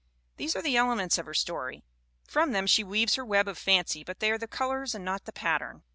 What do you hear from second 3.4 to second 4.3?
of fancy but